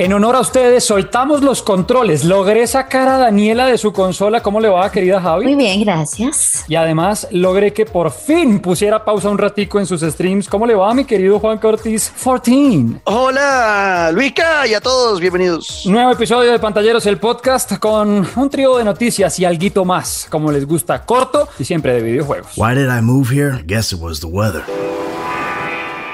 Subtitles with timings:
[0.00, 2.24] En honor a ustedes, soltamos los controles.
[2.24, 4.40] Logré sacar a Daniela de su consola.
[4.44, 5.46] ¿Cómo le va, querida Javi?
[5.46, 6.64] Muy bien, gracias.
[6.68, 10.46] Y además logré que por fin pusiera pausa un ratico en sus streams.
[10.48, 13.00] ¿Cómo le va, mi querido Juan Cortés 14?
[13.06, 15.84] Hola, Luica, y a todos, bienvenidos.
[15.86, 20.52] Nuevo episodio de Pantalleros, el podcast con un trío de noticias y alguito más, como
[20.52, 22.52] les gusta, corto y siempre de videojuegos.
[22.56, 23.64] Why did I move here?
[23.66, 24.62] Guess it was the weather.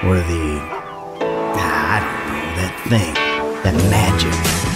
[0.03, 0.59] Or the.
[1.57, 3.24] I don't know, that thing.
[3.65, 4.74] That magic.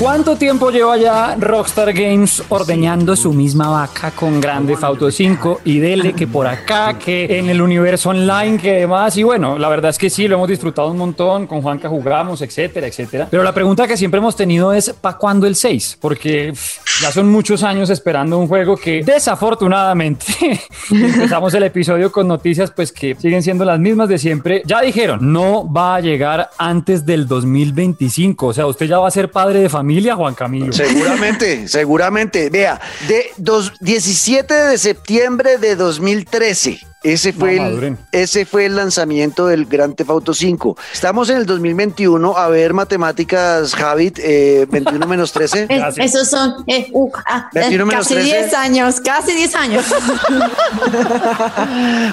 [0.00, 5.78] ¿Cuánto tiempo lleva ya Rockstar Games ordeñando su misma vaca con Grande Auto 5 y
[5.78, 9.16] dele que por acá, que en el universo online, que demás?
[9.16, 12.42] Y bueno, la verdad es que sí, lo hemos disfrutado un montón, con Juanca jugamos,
[12.42, 13.28] etcétera, etcétera.
[13.30, 15.98] Pero la pregunta que siempre hemos tenido es, ¿para cuándo el 6?
[16.00, 16.52] Porque
[17.00, 20.26] ya son muchos años esperando un juego que desafortunadamente
[20.90, 24.62] empezamos el episodio con noticias pues que siguen siendo las mismas de siempre.
[24.66, 29.12] Ya dijeron, no va a llegar antes del 2025, o sea, usted ya va a
[29.12, 30.72] ser padre de familia familia, Juan Camilo.
[30.72, 32.48] Seguramente, seguramente.
[32.48, 36.80] Vea, de dos, 17 de septiembre de 2013.
[37.04, 40.76] Ese fue, No, el, ese fue el lanzamiento del Grand Theft Auto 5.
[40.90, 42.34] Estamos en el 2021.
[42.34, 45.64] A ver, matemáticas, Javid, eh, 21 menos 13.
[45.64, 46.14] Eh, Gracias.
[46.14, 48.38] esos son eh, uh, ah, eh, 21 menos casi 13.
[48.38, 49.84] 10 años, casi 10 años.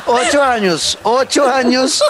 [0.08, 2.04] Ocho años, ocho años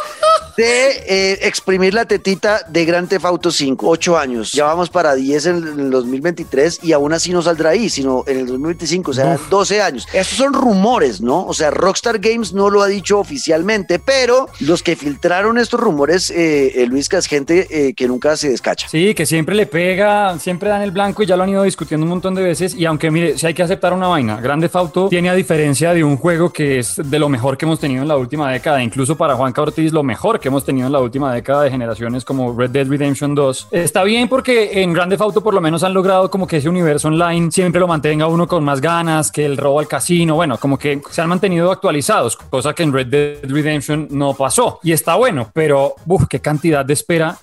[0.57, 3.87] de eh, exprimir la tetita de Grand Theft Auto 5.
[3.87, 4.51] Ocho años.
[4.51, 8.39] Ya vamos para 10 en el 2023 y aún así no saldrá ahí, sino en
[8.39, 10.07] el 2025, o sea, 12 años.
[10.13, 11.45] Estos son rumores, ¿no?
[11.45, 16.31] O sea, Rockstar Games no lo ha dicho oficialmente, pero los que filtraron estos rumores,
[16.31, 18.87] eh, eh, Luis, que es gente eh, que nunca se descacha.
[18.89, 22.03] Sí, que siempre le pega, siempre dan el blanco y ya lo han ido discutiendo
[22.03, 22.75] un montón de veces.
[22.75, 26.03] Y aunque mire, si hay que aceptar una vaina, Grande Auto tiene a diferencia de
[26.03, 29.17] un juego que es de lo mejor que hemos tenido en la última década, incluso
[29.17, 32.57] para Juan Ortiz, lo mejor que hemos tenido en la última década de generaciones como
[32.57, 33.67] Red Dead Redemption 2.
[33.71, 37.07] Está bien porque en Grande Auto por lo menos han logrado como que ese universo
[37.07, 40.77] online siempre lo mantenga uno con más ganas, que el robo al casino, bueno, como
[40.77, 44.79] que se han mantenido actualizados, cosa que en Red Dead Redemption no pasó.
[44.83, 47.35] Y está bueno, pero, uff, qué cantidad de espera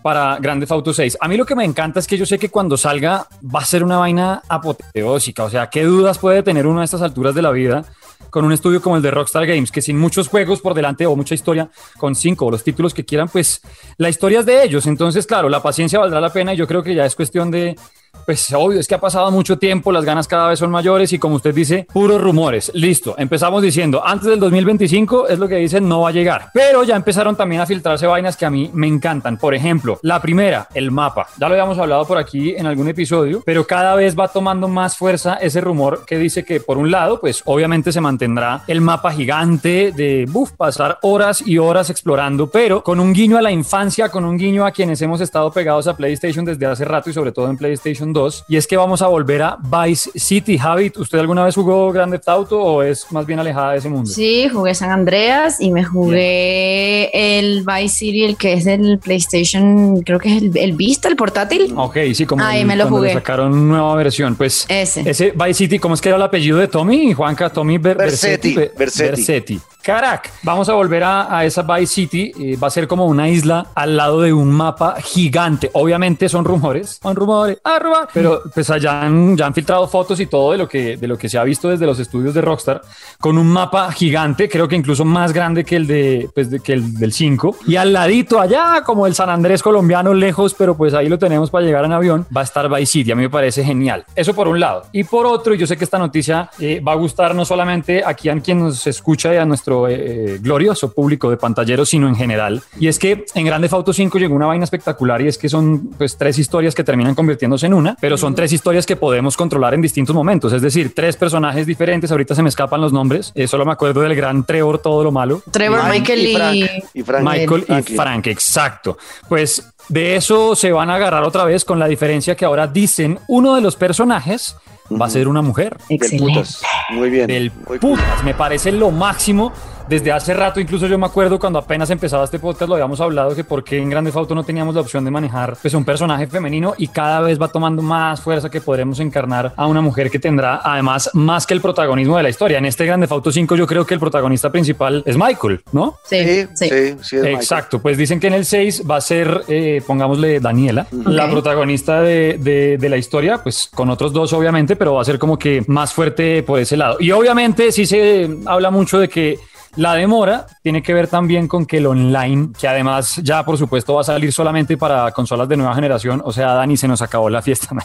[0.00, 1.18] para Grande Auto 6.
[1.20, 3.64] A mí lo que me encanta es que yo sé que cuando salga va a
[3.64, 5.42] ser una vaina apoteósica.
[5.42, 7.84] O sea, ¿qué dudas puede tener uno a estas alturas de la vida
[8.30, 9.72] con un estudio como el de Rockstar Games?
[9.72, 13.04] Que sin muchos juegos por delante o mucha historia, con cinco o los títulos que
[13.04, 13.60] quieran, pues
[13.96, 14.86] la historia es de ellos.
[14.86, 17.76] Entonces, claro, la paciencia valdrá la pena y yo creo que ya es cuestión de
[18.24, 21.18] pues obvio, es que ha pasado mucho tiempo, las ganas cada vez son mayores y
[21.18, 22.70] como usted dice, puros rumores.
[22.74, 26.50] Listo, empezamos diciendo, antes del 2025 es lo que dicen, no va a llegar.
[26.52, 29.38] Pero ya empezaron también a filtrarse vainas que a mí me encantan.
[29.38, 31.28] Por ejemplo, la primera, el mapa.
[31.38, 34.96] Ya lo habíamos hablado por aquí en algún episodio, pero cada vez va tomando más
[34.96, 39.12] fuerza ese rumor que dice que por un lado, pues obviamente se mantendrá el mapa
[39.12, 44.08] gigante de, buf, pasar horas y horas explorando, pero con un guiño a la infancia,
[44.08, 47.32] con un guiño a quienes hemos estado pegados a PlayStation desde hace rato y sobre
[47.32, 48.44] todo en PlayStation 2.
[48.48, 50.58] Y es que vamos a volver a Vice City.
[50.58, 53.88] Javi, ¿usted alguna vez jugó Grand Theft Auto o es más bien alejada de ese
[53.88, 54.10] mundo?
[54.10, 60.02] Sí, jugué San Andreas y me jugué el Vice City, el que es del PlayStation,
[60.02, 61.72] creo que es el, el Vista, el portátil.
[61.76, 63.20] Ok, sí, como Ahí el- me lo cuando le jugué.
[63.20, 64.36] sacaron nueva versión.
[64.36, 65.08] Pues Ese.
[65.08, 67.12] ese Vice City, ¿cómo es que era el apellido de Tommy?
[67.12, 69.10] Juanca, Tommy Ber- Versetti, Be- Versetti.
[69.10, 69.60] Versetti.
[69.82, 72.32] Carac, vamos a volver a, a esa Vice City.
[72.38, 75.70] eh, va a ser como una isla al lado de un mapa gigante.
[75.72, 77.78] Obviamente son rumores, son rumores, ah,
[78.12, 81.16] pero pues allá han, ya han filtrado fotos y todo de lo, que, de lo
[81.18, 82.82] que se ha visto desde los estudios de Rockstar
[83.18, 86.72] con un mapa gigante, creo que incluso más grande que el, de, pues, de- que
[86.74, 87.56] el del 5.
[87.66, 91.50] Y al ladito allá, como el San Andrés colombiano, lejos, pero pues ahí lo tenemos
[91.50, 93.12] para llegar en avión, va a estar Vice City.
[93.12, 94.04] A mí me parece genial.
[94.14, 94.84] Eso por un lado.
[94.92, 98.02] Y por otro, y yo sé que esta noticia eh, va a gustar no solamente
[98.04, 102.14] aquí a quien nos escucha y a nuestro eh, glorioso público de pantalleros, sino en
[102.16, 102.62] general.
[102.78, 105.90] Y es que en Grande Auto 5 llegó una vaina espectacular y es que son
[105.98, 109.74] pues tres historias que terminan convirtiéndose en una, pero son tres historias que podemos controlar
[109.74, 110.52] en distintos momentos.
[110.52, 112.10] Es decir, tres personajes diferentes.
[112.10, 113.32] Ahorita se me escapan los nombres.
[113.34, 115.42] Eh, solo me acuerdo del gran Trevor, todo lo malo.
[115.50, 116.70] Trevor, Michael y y, Frank.
[116.94, 117.28] Y Frank.
[117.28, 117.94] Michael y.
[117.94, 118.98] Frank, exacto.
[119.28, 123.18] Pues de eso se van a agarrar otra vez con la diferencia que ahora dicen
[123.28, 124.56] uno de los personajes
[125.00, 125.76] va a ser una mujer.
[125.88, 126.32] Del Excelente.
[126.34, 126.62] putas.
[126.90, 127.26] Muy bien.
[127.26, 129.52] Del putas, me parece lo máximo
[129.90, 133.34] desde hace rato, incluso yo me acuerdo cuando apenas empezaba este podcast, lo habíamos hablado,
[133.34, 136.74] que porque en Grande Auto no teníamos la opción de manejar pues, un personaje femenino
[136.78, 140.60] y cada vez va tomando más fuerza que podremos encarnar a una mujer que tendrá
[140.62, 142.58] además más que el protagonismo de la historia.
[142.58, 145.96] En este Grande Auto 5 yo creo que el protagonista principal es Michael, ¿no?
[146.04, 146.68] Sí, Sí, sí.
[146.68, 147.34] sí, sí, es Michael.
[147.34, 152.00] Exacto, pues dicen que en el 6 va a ser, eh, pongámosle Daniela, la protagonista
[152.00, 155.36] de, de- de la historia, pues con otros dos obviamente, pero va a ser como
[155.36, 156.96] que más fuerte por ese lado.
[157.00, 159.38] Y obviamente sí se habla mucho de que
[159.76, 163.94] La demora tiene que ver también con que el online, que además ya por supuesto
[163.94, 167.30] va a salir solamente para consolas de nueva generación, o sea, Dani, se nos acabó
[167.30, 167.68] la fiesta.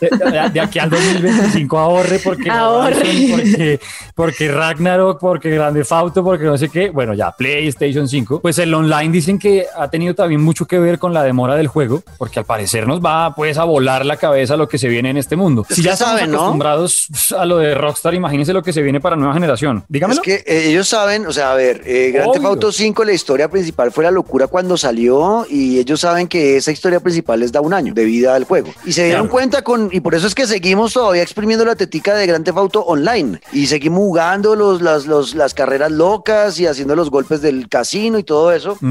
[0.00, 2.94] De, de aquí al 2025 ahorre porque, Ahorre.
[3.30, 3.80] porque,
[4.14, 6.90] porque Ragnarok, porque Grande Fauto, porque no sé qué.
[6.90, 8.40] Bueno, ya PlayStation 5.
[8.40, 11.68] Pues el online dicen que ha tenido también mucho que ver con la demora del
[11.68, 15.10] juego, porque al parecer nos va pues a volar la cabeza lo que se viene
[15.10, 15.66] en este mundo.
[15.68, 16.38] Es si ya saben, ¿no?
[16.38, 19.84] acostumbrados a lo de Rockstar, imagínense lo que se viene para nueva generación.
[19.88, 20.20] Dígamelo.
[20.20, 22.44] Es que eh, ellos saben, o sea, a ver, eh, Grand Theft.
[22.44, 26.70] Auto 5, la historia principal fue la locura cuando salió y ellos saben que esa
[26.70, 28.68] historia principal les da un año de vida al juego.
[28.84, 29.32] Y se dieron Claro.
[29.32, 32.58] cuenta con, y por eso es que seguimos todavía exprimiendo la tetica de Grand Theft
[32.58, 37.40] Auto online y seguimos jugando los, las, los- las carreras locas y haciendo los golpes
[37.42, 38.78] del casino y todo eso.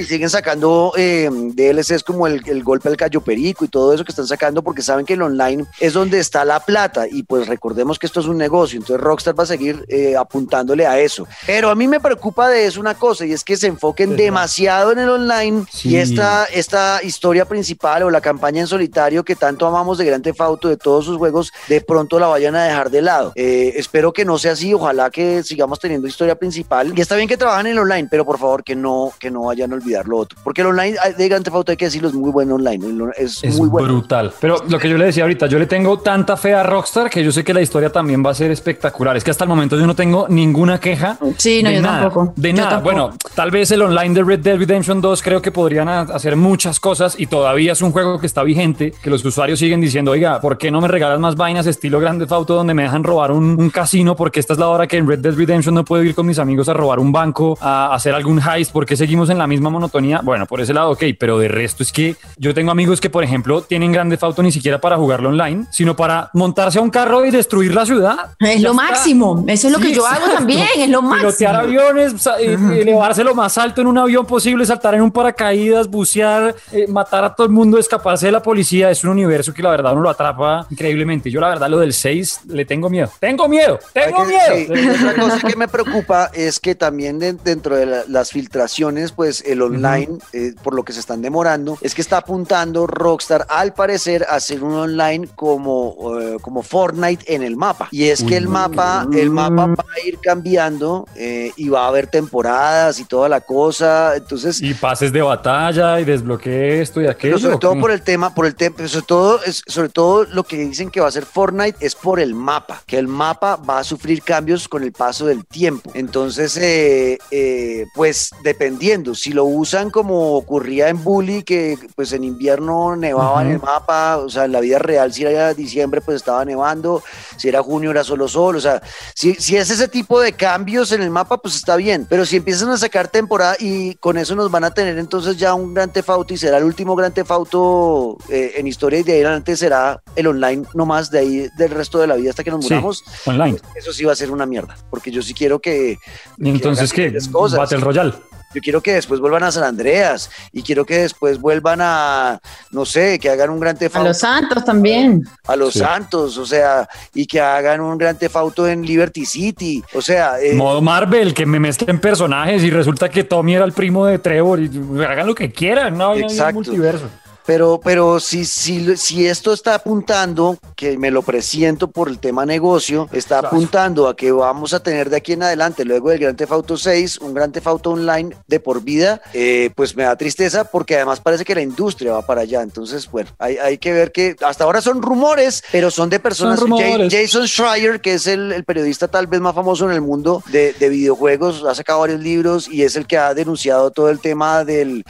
[0.00, 4.04] Y siguen sacando eh, DLCs como el, el golpe al callo perico y todo eso
[4.04, 7.46] que están sacando porque saben que el online es donde está la plata y pues
[7.48, 11.19] recordemos que esto es un negocio, entonces Rockstar va a seguir eh, apuntándole a eso.
[11.46, 14.92] Pero a mí me preocupa de eso una cosa y es que se enfoquen demasiado
[14.92, 15.90] en el online Sí.
[15.90, 20.22] y esta, esta historia principal o la campaña en solitario que tanto amamos de Grand
[20.24, 23.32] Theft Auto, de todos sus juegos, de pronto la vayan a dejar de lado.
[23.34, 27.28] Eh, espero que no sea así, ojalá que sigamos teniendo historia principal y está bien
[27.28, 30.06] que trabajen en el online, pero por favor que no, que no vayan a olvidar
[30.06, 32.54] lo otro, porque el online de Grand Theft Auto hay que decirlo es muy bueno
[32.56, 33.88] online, es, Es muy bueno.
[33.88, 34.32] brutal.
[34.40, 37.22] Pero lo que yo le decía ahorita, yo le tengo tanta fe a Rockstar que
[37.24, 39.16] yo sé que la historia también va a ser espectacular.
[39.16, 41.09] Es que hasta el momento yo no tengo ninguna queja.
[41.36, 42.32] Sí, no, de yo nada, tampoco.
[42.36, 42.68] De nada.
[42.70, 42.94] tampoco.
[42.94, 46.36] Bueno, tal vez el online de Red Dead Redemption 2 creo que podrían ha- hacer
[46.36, 50.10] muchas cosas y todavía es un juego que está vigente, que los usuarios siguen diciendo,
[50.12, 53.32] oiga, ¿por qué no me regalas más vainas estilo Grande Auto donde me dejan robar
[53.32, 54.16] un, un casino?
[54.16, 56.38] Porque esta es la hora que en Red Dead Redemption no puedo ir con mis
[56.38, 60.20] amigos a robar un banco, a hacer algún heist, porque seguimos en la misma monotonía.
[60.22, 63.24] Bueno, por ese lado, ok, pero de resto es que yo tengo amigos que, por
[63.24, 67.24] ejemplo, tienen Grande Auto ni siquiera para jugarlo online, sino para montarse a un carro
[67.24, 68.30] y destruir la ciudad.
[68.38, 68.82] Es lo está.
[68.82, 69.44] máximo.
[69.46, 70.36] Eso es lo Sí, que yo hago exacto.
[70.36, 70.66] también.
[70.76, 71.80] Es lo Pilotear máximo.
[71.80, 72.26] aviones,
[72.72, 77.24] elevarse lo más alto en un avión posible, saltar en un paracaídas, bucear, eh, matar
[77.24, 78.90] a todo el mundo, escaparse de la policía.
[78.90, 81.30] Es un universo que la verdad uno lo atrapa increíblemente.
[81.30, 83.10] Yo la verdad lo del 6 le tengo miedo.
[83.20, 84.74] Tengo miedo, tengo Hay que- miedo.
[84.76, 89.12] sí, otra cosa que me preocupa es que también de- dentro de la- las filtraciones,
[89.12, 93.46] pues el online, eh, por lo que se están demorando, es que está apuntando Rockstar
[93.48, 97.88] al parecer a hacer un online como, eh, como Fortnite en el mapa.
[97.90, 101.88] Y es que el mapa, el mapa va a ir cambiando eh, y va a
[101.88, 104.16] haber temporadas y toda la cosa.
[104.16, 107.36] Entonces, Y pases de batalla y desbloquee esto y aquello.
[107.36, 110.24] pero sobre todo ¿o por el tema, por el tema, sobre todo, es, sobre todo
[110.24, 113.56] lo que dicen que va a ser Fortnite es por el mapa, que el mapa
[113.56, 115.90] va a sufrir cambios con el paso del tiempo.
[115.94, 122.24] Entonces, eh, eh, pues dependiendo, si lo usan como ocurría en Bully, que pues en
[122.24, 126.16] invierno nevaba en el mapa, o sea, en la vida real, si era diciembre, pues
[126.16, 127.02] estaba nevando,
[127.36, 128.82] si era junio, era solo sol, o sea,
[129.14, 132.36] si, si es ese tipo de cambios en el mapa, pues está bien, pero si
[132.36, 135.92] empiezan a sacar temporada y con eso nos van a tener entonces ya un Gran
[135.92, 140.02] Tefauto y será el último Gran Tefauto eh, en historia y de ahí adelante será
[140.16, 143.04] el online nomás de ahí del resto de la vida hasta que nos Sí, muramos,
[143.26, 143.58] online.
[143.58, 145.98] pues, eso sí va a ser una mierda, porque yo sí quiero que...
[146.38, 147.18] Y entonces, que ¿qué?
[147.30, 148.14] Battle Royale.
[148.52, 152.40] Yo quiero que después vuelvan a San Andreas y quiero que después vuelvan a,
[152.72, 155.24] no sé, que hagan un gran A tefauto los santos también.
[155.46, 155.78] a los Sí.
[155.78, 160.54] Santos, o sea, y que hagan un gran tefauto en Liberty City, o sea, eh,
[160.54, 164.60] Modo Marvel, que me mezclen personajes y resulta que Tommy era el primo de Trevor
[164.60, 164.68] y
[165.04, 166.54] hagan lo que quieran, no hay Exacto.
[166.54, 167.08] multiverso.
[167.50, 172.46] Pero, pero si, si, si esto está apuntando, que me lo presiento por el tema
[172.46, 173.48] negocio, está Claro.
[173.48, 177.18] apuntando a que vamos a tener de aquí en adelante, luego del Gran Tefauto 6,
[177.18, 181.44] un Gran Tefauto online de por vida, eh, pues me da tristeza porque además parece
[181.44, 184.80] que la industria va para allá, entonces, bueno, hay, hay que ver que hasta ahora
[184.80, 186.68] son rumores, pero son de personas, Son
[187.10, 190.72] Jason Schreier, que es el, el periodista tal vez más famoso en el mundo de,
[190.74, 194.64] de videojuegos, ha sacado varios libros y es el que ha denunciado todo el tema
[194.64, 195.04] del,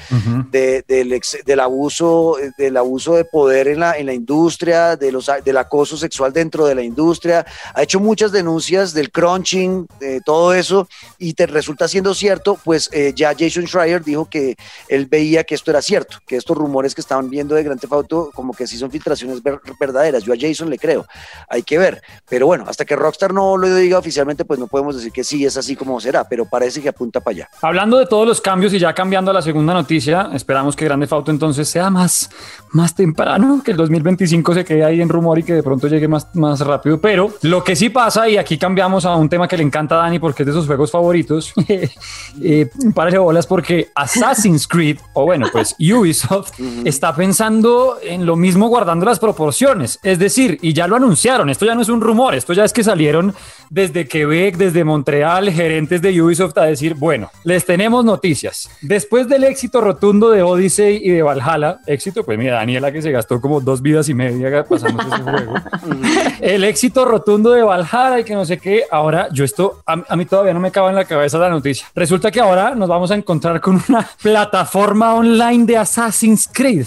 [0.51, 5.13] de- del, ex- del abuso del abuso de poder en la, en la industria, de
[5.13, 7.45] los, del acoso sexual dentro de la industria.
[7.75, 12.89] Ha hecho muchas denuncias del crunching, de todo eso, y te resulta siendo cierto, pues
[12.93, 14.57] eh, ya Jason Schreier dijo que
[14.89, 17.93] él veía que esto era cierto, que estos rumores que estaban viendo de Grand Theft
[17.93, 20.25] Auto como que sí son filtraciones ver- verdaderas.
[20.25, 21.07] Yo a Jason le creo,
[21.49, 22.03] hay que ver.
[22.29, 25.45] Pero bueno, hasta que Rockstar no lo diga oficialmente, pues no podemos decir que sí
[25.45, 27.51] es así como será, pero parece que apunta para allá.
[27.63, 31.09] Hablando de todos los cambios y ya cambiando a la segunda noticia, esperamos que Grande
[31.11, 32.31] Auto entonces sea más más,
[32.73, 36.09] más temprano, que el 2025 se quede ahí en rumor y que de pronto llegue
[36.09, 37.01] más, más rápido.
[37.01, 39.99] Pero lo que sí pasa, y aquí cambiamos a un tema que le encanta a
[40.05, 45.47] Dani porque es de sus juegos favoritos, eh, párale bolas porque Assassin's Creed, o bueno,
[45.53, 46.53] pues Ubisoft,
[46.85, 49.99] está pensando en lo mismo guardando las proporciones.
[50.03, 52.73] Es decir, y ya lo anunciaron, esto ya no es un rumor, esto ya es
[52.73, 53.35] que salieron
[53.69, 58.69] desde Quebec, desde Montreal, gerentes de Ubisoft a decir, bueno, les tenemos noticias.
[58.81, 63.11] Después del éxito rotundo de Odyssey y de Valhalla, éxito, pues mira, Daniela que se
[63.11, 65.55] gastó como dos vidas y media pasando ese juego.
[66.41, 70.17] El éxito rotundo de Valhalla y que no sé qué, ahora yo esto, a, a
[70.17, 71.87] mí todavía no me acaba en la cabeza la noticia.
[71.95, 76.87] Resulta que ahora nos vamos a encontrar con una plataforma online de Assassin's Creed.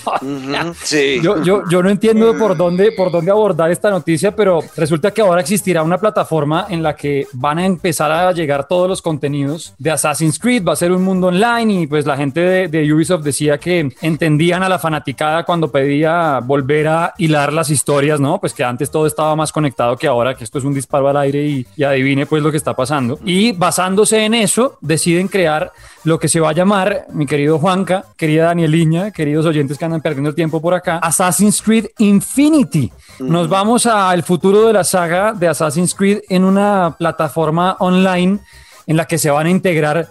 [0.82, 1.20] Sí.
[1.22, 5.22] Yo, yo, yo no entiendo por dónde, por dónde abordar esta noticia, pero resulta que
[5.22, 9.76] ahora existirá una plataforma en la que van a empezar a llegar todos los contenidos
[9.78, 10.66] de Assassin's Creed.
[10.66, 13.94] Va a ser un mundo online y pues la gente de, de Ubisoft decía que
[14.02, 18.40] entendían a la fanaticada cuando pedía volver a hilar las historias, ¿no?
[18.40, 21.18] Pues que antes todo estaba más conectado que ahora, que esto es un disparo al
[21.18, 23.20] aire y, y adivine pues lo que está pasando.
[23.26, 25.74] Y basándose en eso, deciden crear
[26.06, 30.02] lo que se va a llamar, mi querido Juanca, querida Danieliña, queridos oyentes que andan
[30.02, 32.92] perdiendo el tiempo por acá, Assassin's Creed Infinity.
[33.20, 38.40] Nos vamos al futuro de la saga de Assassin's Creed en una plataforma online
[38.88, 40.10] en la que se van a integrar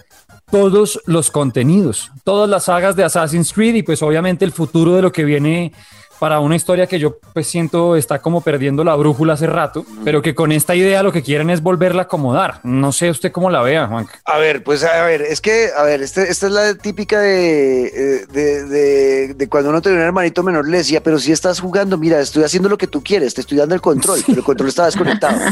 [0.53, 5.01] todos los contenidos, todas las sagas de Assassin's Creed y pues obviamente el futuro de
[5.01, 5.73] lo que viene
[6.19, 10.23] para una historia que yo pues siento está como perdiendo la brújula hace rato, pero
[10.23, 12.61] que con esta idea lo que quieren es volverla a acomodar.
[12.63, 14.07] No sé usted cómo la vea, Juan.
[14.25, 17.87] A ver, pues a ver, es que, a ver, este, esta es la típica de,
[17.87, 21.61] eh, de, de, de cuando uno tenía un hermanito menor le decía, pero si estás
[21.61, 24.45] jugando, mira, estoy haciendo lo que tú quieres, te estoy dando el control, pero el
[24.45, 25.39] control está desconectado.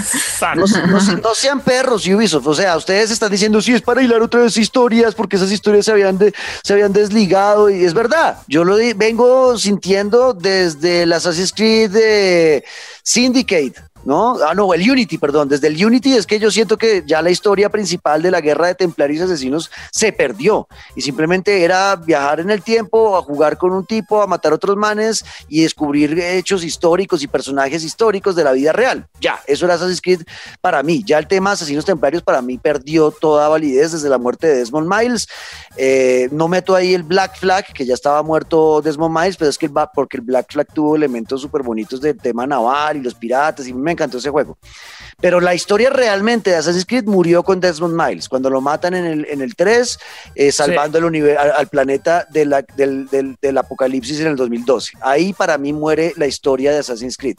[0.57, 4.03] No, no se- no sean perros, Ubisoft, o sea, ustedes están diciendo, sí, es para
[4.03, 7.95] hilar otra vez historias, porque esas historias se habían, de- se habían desligado, y es
[7.95, 12.65] verdad, yo lo vengo sintiendo desde el Assassin's Creed de
[13.03, 14.37] Syndicate, ¿no?
[14.47, 15.49] Ah, no, el Unity, perdón.
[15.49, 18.69] Desde el Unity es que yo siento que ya la historia principal de la guerra
[18.69, 23.59] de templarios y asesinos se perdió y simplemente era viajar en el tiempo, a jugar
[23.59, 28.45] con un tipo, a matar otros manes y descubrir hechos históricos y personajes históricos de
[28.45, 29.07] la vida real.
[29.21, 30.23] Ya, eso era Assassin's Creed
[30.61, 31.03] para mí.
[31.07, 34.93] Ya el tema asesinos templarios para mí perdió toda validez desde la muerte de Desmond
[34.93, 35.29] Miles.
[35.77, 39.59] Eh, no meto ahí el Black Flag, que ya estaba muerto Desmond Miles, pero es
[39.59, 43.15] que el, porque el Black Flag tuvo elementos súper bonitos del tema naval y los
[43.15, 44.59] piratas, y me encantó ese juego.
[45.21, 49.05] Pero la historia realmente de Assassin's Creed murió con Desmond Miles, cuando lo matan en
[49.05, 49.99] el, en el 3,
[50.35, 54.37] eh, salvando el univer- al, al planeta de la- del, del- del apocalipsis en el
[54.37, 54.93] 2012.
[55.01, 57.37] Ahí para mí muere la historia de Assassin's Creed.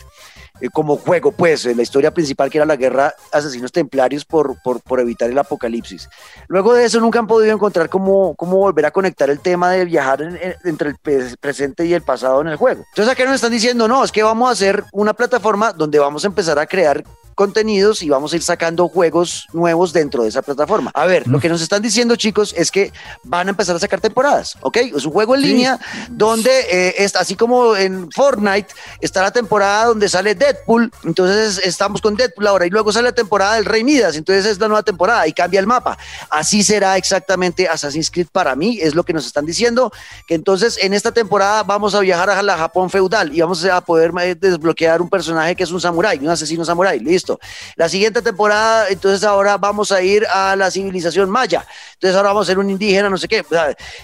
[0.60, 4.62] Eh, como juego, pues, eh, la historia principal que era la guerra asesinos templarios por,
[4.62, 6.08] por, por evitar el apocalipsis.
[6.48, 9.86] Luego de eso nunca han podido encontrar cómo, cómo volver a conectar el tema de
[9.86, 10.98] viajar en- en- entre el
[11.40, 12.84] presente y el pasado en el juego.
[12.90, 16.24] Entonces acá nos están diciendo, no, es que vamos a hacer una plataforma donde vamos
[16.26, 17.04] a empezar a crear
[17.42, 20.92] contenidos y vamos a ir sacando juegos nuevos dentro de esa plataforma.
[20.94, 22.94] A ver, lo que nos están diciendo chicos es que
[23.24, 24.78] van a empezar a sacar temporadas, ¿ok?
[24.96, 25.80] Es un juego en línea
[26.12, 28.68] donde eh, es, así como en Fortnite
[29.00, 33.16] está la temporada donde sale Deadpool, entonces estamos con Deadpool ahora y luego sale la
[33.16, 35.98] temporada del Rey Midas, entonces es la nueva temporada y cambia el mapa.
[36.30, 39.92] Así será exactamente Assassin's Creed para mí, es lo que nos están diciendo,
[40.28, 43.82] que entonces en esta temporada vamos a viajar a la Japón feudal y vamos a
[43.82, 47.31] poder eh, desbloquear un personaje que es un samurái, un asesino samurái, listo.
[47.76, 52.48] La siguiente temporada, entonces ahora vamos a ir a la civilización maya, entonces ahora vamos
[52.48, 53.46] a ser un indígena, no sé qué,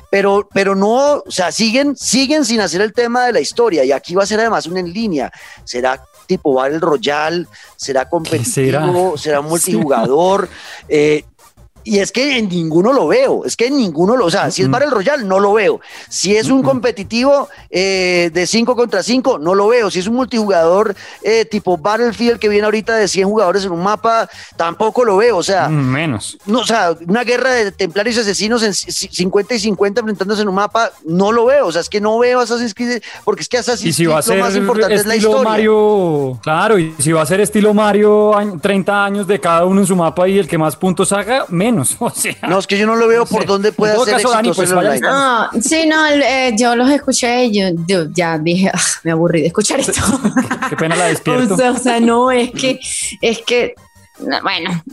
[0.10, 3.92] pero, pero no, o sea, siguen, siguen sin hacer el tema de la historia y
[3.92, 5.32] aquí va a ser además un en línea,
[5.64, 10.48] será tipo Battle Royale, será competitivo, será, multijugador,
[10.88, 11.24] eh,
[11.90, 14.62] y es que en ninguno lo veo, es que en ninguno lo, o sea, si
[14.62, 15.80] es Battle Royale, no lo veo.
[16.10, 19.90] Si es un competitivo eh, de 5 contra 5, no lo veo.
[19.90, 23.82] Si es un multijugador eh, tipo Battlefield que viene ahorita de 100 jugadores en un
[23.84, 25.38] mapa, tampoco lo veo.
[25.38, 26.38] O sea, Mm, Menos.
[26.46, 30.42] no, o sea, una guerra de templarios y asesinos en c- 50 y 50 enfrentándose
[30.42, 31.68] en un mapa, no lo veo.
[31.68, 34.36] O sea, es que no veo Assassin's Creed, porque es que Assassin's si Creed lo
[34.44, 35.44] más importante es la historia.
[35.50, 39.82] Mario, claro, y si va a ser estilo Mario, añ- 30 años de cada uno
[39.82, 41.77] en su mapa y el que más puntos haga, menos.
[42.00, 43.48] O sea, No, es que yo no lo veo por sé.
[43.48, 45.00] dónde puede ser caso, Dani, pues online.
[45.00, 49.42] No, sí, no, eh, yo los escuché y yo, yo ya dije, "Ah, me aburrí
[49.42, 50.02] de escuchar esto.
[50.70, 51.54] qué pena la despierto.
[51.54, 52.80] O sea, o sea, no, es que,
[53.22, 53.76] es que,
[54.20, 54.84] no, bueno,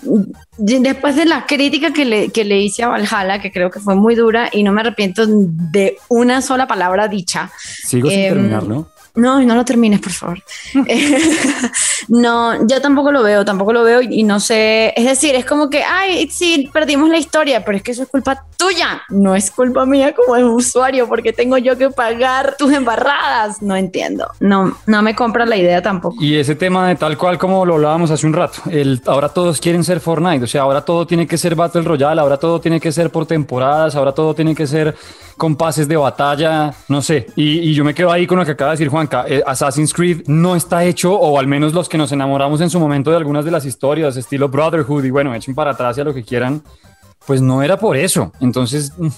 [0.58, 3.94] después de la crítica que le, que le hice a Valhalla, que creo que fue
[3.94, 7.50] muy dura y no me arrepiento de una sola palabra dicha.
[7.86, 8.88] Sigo sin Em, terminar, ¿no?
[9.16, 10.42] No, no lo termines, por favor.
[10.88, 11.18] Eh,
[12.08, 15.70] no, yo tampoco lo veo, tampoco lo veo y no sé, es decir, es como
[15.70, 19.50] que, ay, sí, perdimos la historia, pero es que eso es culpa tuya, no es
[19.50, 25.02] culpa mía como usuario, porque tengo yo que pagar tus embarradas, no entiendo, no, no
[25.02, 26.22] me compra la idea tampoco.
[26.22, 29.60] Y ese tema de tal cual como lo hablábamos hace un rato, el, ahora todos
[29.60, 32.80] quieren ser Fortnite, o sea, ahora todo tiene que ser Battle Royale, ahora todo tiene
[32.80, 34.94] que ser por temporadas, ahora todo tiene que ser
[35.36, 37.26] con pases de batalla, no sé.
[37.36, 39.24] Y, yo me quedo ahí con lo que acaba de decir Juanca.
[39.28, 42.80] Eh, Assassin's Creed no está hecho, o al menos los que nos enamoramos en su
[42.80, 46.14] momento de algunas de las historias, estilo Brotherhood, y bueno, echen para atrás y lo
[46.14, 46.62] que quieran,
[47.26, 48.32] pues no era por eso.
[48.40, 49.08] Entonces, mm,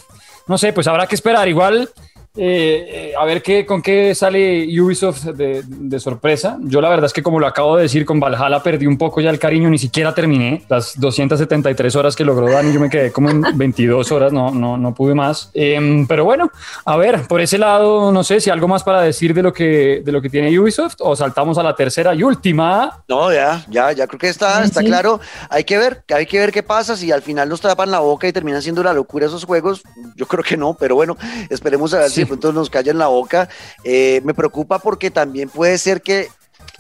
[0.47, 1.49] no sé, pues habrá que esperar.
[1.49, 1.89] Igual
[2.37, 6.59] eh, a ver qué, con qué sale Ubisoft de, sorpresa.
[6.61, 9.21] Yo la verdad es que como lo acabo de decir, con Valhalla perdí un poco
[9.21, 13.11] ya el cariño, ni siquiera terminé las 273 horas que logró Dani, yo me quedé
[13.12, 15.50] como en 22 horas, no, no, no pude más.
[15.55, 16.50] Em, pero bueno,
[16.85, 20.02] a ver, por ese lado, no sé si algo más para decir de lo que,
[20.05, 23.02] de lo que tiene Ubisoft o saltamos a la tercera y última.
[23.09, 25.21] No, ya, ya, ya creo que está, está claro.
[25.49, 28.28] Hay que ver, hay que ver qué pasa si al final nos tapan la boca
[28.28, 29.83] y terminan siendo la locura esos juegos.
[30.16, 31.16] Yo creo que no, pero bueno,
[31.49, 33.49] esperemos a ver si pronto nos en la boca.
[33.85, 36.28] Eh, me preocupa porque también puede ser que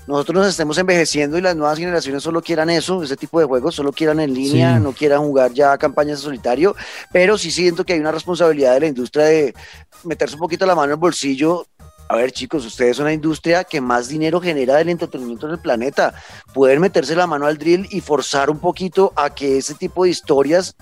[0.06, 3.74] nosotros nos estemos envejeciendo y las nuevas generaciones solo quieran eso, ese tipo de juegos,
[3.74, 6.76] solo quieran en línea, no quieran jugar ya campañas de solitario,
[7.12, 9.54] pero sí siento que hay una responsabilidad de la industria de
[10.04, 11.66] meterse un poquito la mano en el bolsillo
[12.08, 15.58] a ver, chicos, ustedes son una industria que más dinero genera del entretenimiento en el
[15.58, 16.14] planeta.
[16.54, 20.10] Pueden meterse la mano al drill y forzar un poquito a que ese tipo de
[20.10, 20.76] historias,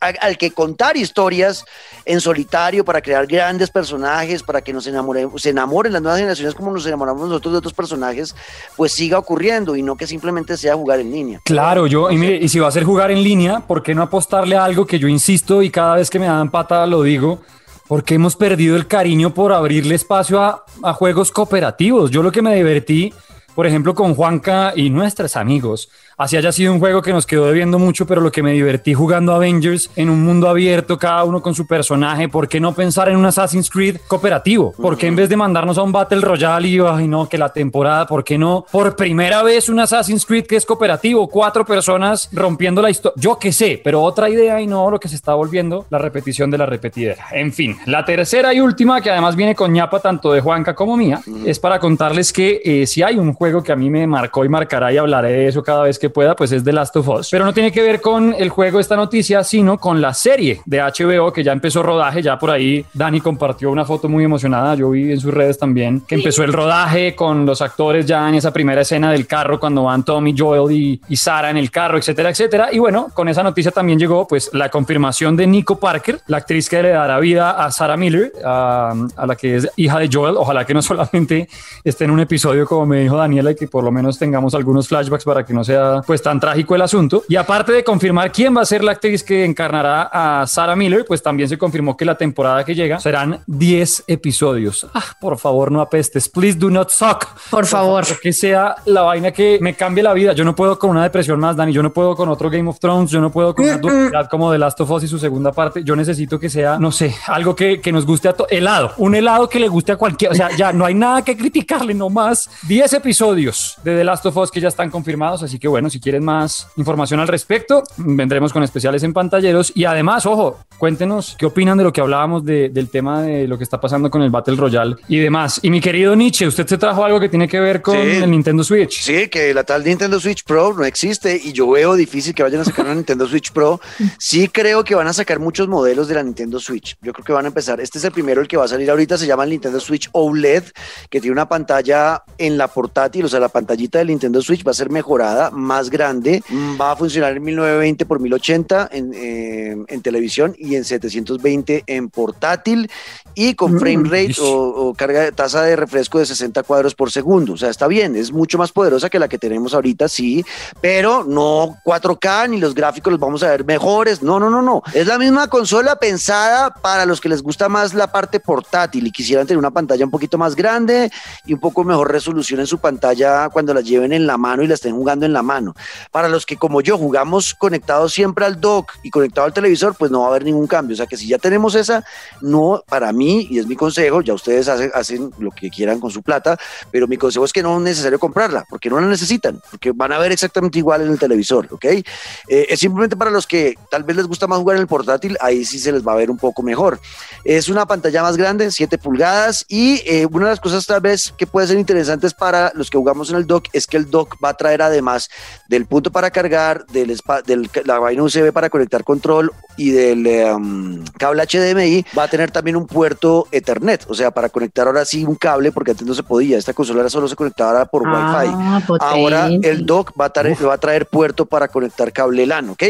[0.00, 1.64] al que contar historias
[2.04, 6.54] en solitario para crear grandes personajes, para que nos enamoremos, se enamoren las nuevas generaciones
[6.54, 8.34] como nos enamoramos nosotros de otros personajes,
[8.76, 11.40] pues siga ocurriendo y no que simplemente sea jugar en línea.
[11.44, 14.64] Claro, yo, y si va a ser jugar en línea, ¿por qué no apostarle a
[14.64, 17.40] algo que yo insisto y cada vez que me dan patada lo digo?
[17.88, 20.64] Porque hemos perdido el cariño por abrirle espacio a,
[20.94, 22.10] juegos cooperativos.
[22.10, 23.12] Yo lo que me divertí,
[23.54, 27.46] por ejemplo, con Juanca y nuestros amigos, así haya sido un juego que nos quedó
[27.46, 31.42] debiendo mucho, pero lo que me divertí jugando Avengers en un mundo abierto, cada uno
[31.42, 34.72] con su personaje, ¿por qué no pensar en un Assassin's Creed cooperativo?
[34.72, 37.52] ¿Por qué en vez de mandarnos a un Battle Royale y, ay no, que la
[37.52, 38.64] temporada, ¿por qué no?
[38.70, 43.38] Por primera vez un Assassin's Creed que es cooperativo, cuatro personas rompiendo la historia, yo
[43.38, 46.58] qué sé, pero otra idea y no lo que se está volviendo la repetición de
[46.58, 47.26] la repetidera.
[47.32, 50.96] En fin, la tercera y última, que además viene con ñapa tanto de Juanca como
[50.96, 54.44] mía, es para contarles que eh, si hay un juego que a mí me marcó
[54.44, 57.08] y marcará y hablaré de eso cada vez que pueda, pues es The Last of
[57.08, 57.28] Us.
[57.30, 60.80] Pero no tiene que ver con el juego esta noticia, sino con la serie de
[60.80, 62.22] HBO que ya empezó rodaje.
[62.22, 64.74] Ya por ahí Dani compartió una foto muy emocionada.
[64.74, 68.36] Yo vi en sus redes también que empezó el rodaje con los actores ya en
[68.36, 71.98] esa primera escena del carro cuando van Tommy, Joel y, y Sara en el carro,
[71.98, 72.68] etcétera, etcétera.
[72.72, 76.68] Y bueno, con esa noticia también llegó pues la confirmación de Nico Parker, la actriz
[76.68, 80.36] que le dará vida a Sarah Miller, a, a la que es hija de Joel.
[80.36, 81.48] Ojalá que no solamente
[81.84, 84.88] esté en un episodio como me dijo Daniela y que por lo menos tengamos algunos
[84.88, 87.24] flashbacks para que no sea pues tan trágico el asunto.
[87.28, 91.04] Y aparte de confirmar quién va a ser la actriz que encarnará a Sarah Miller,
[91.06, 94.86] pues también se confirmó que la temporada que llega serán 10 episodios.
[94.94, 96.28] Ah, por favor, no apestes.
[96.28, 97.26] Please do not suck.
[97.50, 98.04] Por favor.
[98.20, 100.32] Que sea la vaina que me cambie la vida.
[100.32, 101.72] Yo no puedo con una depresión más, Dani.
[101.72, 103.10] Yo no puedo con otro Game of Thrones.
[103.10, 105.82] Yo no puedo con una dualidad como The Last of Us y su segunda parte.
[105.84, 108.48] Yo necesito que sea, no sé, algo que, que nos guste a todo.
[108.50, 108.92] Helado.
[108.98, 110.32] Un helado que le guste a cualquiera.
[110.32, 112.48] O sea, ya no hay nada que criticarle, no más.
[112.68, 115.42] 10 episodios de The Last of Us que ya están confirmados.
[115.42, 119.72] Así que bueno, si quieren más información al respecto, vendremos con especiales en pantalleros.
[119.74, 123.58] Y además, ojo, cuéntenos qué opinan de lo que hablábamos de, del tema de lo
[123.58, 125.60] que está pasando con el Battle Royale y demás.
[125.62, 128.64] Y mi querido Nietzsche, usted se trajo algo que tiene que ver con el Nintendo
[128.64, 129.02] Switch.
[129.02, 132.60] Sí, que la tal Nintendo Switch Pro no existe y yo veo difícil que vayan
[132.60, 133.80] a sacar una Nintendo Switch Pro.
[134.18, 136.96] Sí creo que van a sacar muchos modelos de la Nintendo Switch.
[137.02, 137.80] Yo creo que van a empezar.
[137.80, 140.08] Este es el primero, el que va a salir ahorita, se llama el Nintendo Switch
[140.12, 140.64] OLED,
[141.10, 144.70] que tiene una pantalla en la portátil, o sea, la pantallita del Nintendo Switch va
[144.70, 149.76] a ser mejorada, más grande, mm, va a funcionar en 1920 por 1080 en, eh,
[149.86, 152.90] en televisión y en 720 en portátil
[153.34, 156.94] y con Mm, frame rate o, o carga de tasa de refresco de 60 cuadros
[156.94, 157.52] por segundo.
[157.52, 160.44] O sea, está bien, es mucho más poderosa que la que tenemos ahorita, sí,
[160.80, 164.22] pero no 4K ni los gráficos los vamos a ver mejores.
[164.22, 164.82] No, no, no, no.
[164.92, 169.12] Es la misma consola pensada para los que les gusta más la parte portátil y
[169.12, 171.10] quisieran tener una pantalla un poquito más grande
[171.44, 174.66] y un poco mejor resolución en su pantalla cuando la lleven en la mano y
[174.66, 175.65] la estén jugando en la mano.
[176.10, 180.10] Para los que como yo jugamos conectados siempre al dock y conectado al televisor, pues
[180.10, 180.94] no va a haber ningún cambio.
[180.94, 182.04] O sea que si ya tenemos esa,
[182.40, 186.10] no, para mí, y es mi consejo, ya ustedes hacen, hacen lo que quieran con
[186.10, 186.58] su plata,
[186.90, 190.12] pero mi consejo es que no es necesario comprarla, porque no la necesitan, porque van
[190.12, 191.84] a ver exactamente igual en el televisor, ¿ok?
[191.84, 192.04] Eh,
[192.48, 195.64] es simplemente para los que tal vez les gusta más jugar en el portátil, ahí
[195.64, 197.00] sí se les va a ver un poco mejor.
[197.44, 201.32] Es una pantalla más grande, 7 pulgadas, y eh, una de las cosas tal vez
[201.36, 204.36] que puede ser interesantes para los que jugamos en el dock es que el dock
[204.42, 205.28] va a traer además
[205.68, 210.26] del punto para cargar, del, spa- del la vaina USB para conectar control y del
[210.26, 215.04] em, cable HDMI, va a tener también un puerto Ethernet, o sea, para conectar ahora
[215.04, 218.02] sí un cable, porque antes no se podía, esta consola solo se conectaba ahora por
[218.02, 218.14] Wi-Fi.
[218.54, 219.68] Ah, Ahora potente.
[219.70, 222.82] el dock va a, traer, va a traer puerto para conectar cable LAN, ¿ok?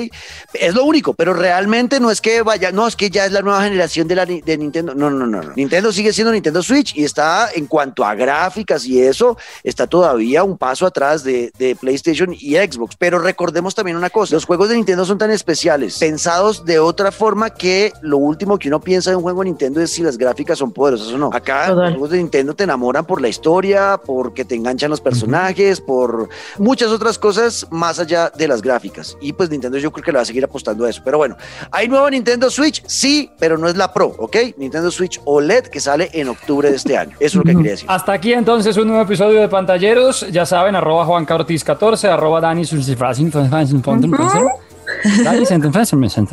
[0.55, 3.43] Es lo único, pero realmente no es que vaya, no, es que ya es la
[3.43, 4.95] nueva generación de, la, de Nintendo.
[4.95, 5.53] No, no, no, no.
[5.57, 10.45] Nintendo sigue siendo Nintendo Switch y está en cuanto a gráficas y eso, está todavía
[10.45, 12.97] un paso atrás de, de PlayStation y Xbox.
[12.99, 17.11] Pero recordemos también una cosa, los juegos de Nintendo son tan especiales, pensados de otra
[17.11, 20.17] forma que lo último que uno piensa de un juego de Nintendo es si las
[20.19, 21.31] gráficas son poderosas o no.
[21.33, 21.85] Acá Total.
[21.85, 26.29] los juegos de Nintendo te enamoran por la historia, porque te enganchan los personajes, por
[26.59, 29.17] muchas otras cosas más allá de las gráficas.
[29.21, 31.03] Y pues Nintendo yo creo que le va a seguir apostando a eso.
[31.05, 31.37] Pero bueno,
[31.71, 32.83] ¿hay nuevo Nintendo Switch?
[32.87, 34.37] Sí, pero no es la Pro, ¿ok?
[34.57, 37.17] Nintendo Switch OLED que sale en octubre de este año.
[37.19, 37.87] Eso es lo que quería decir.
[37.91, 40.27] Hasta aquí entonces un nuevo episodio de Pantalleros.
[40.31, 42.65] Ya saben, arroba Juan Ortiz 14, arroba Dani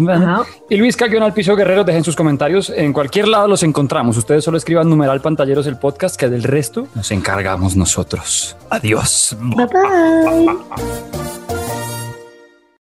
[0.05, 0.25] Dani.
[0.25, 0.43] Ajá.
[0.69, 2.69] Y Luis Caguión al piso guerrero, dejen sus comentarios.
[2.69, 4.17] En cualquier lado los encontramos.
[4.17, 8.55] Ustedes solo escriban numeral pantalleros el podcast, que del resto nos encargamos nosotros.
[8.69, 9.35] Adiós.
[9.39, 11.62] Bye bye.